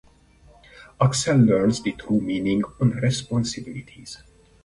Axel 0.99 1.37
learns 1.45 1.83
the 1.83 1.91
true 1.91 2.19
meaning 2.19 2.63
on 2.79 2.89
responsibilities. 2.89 4.17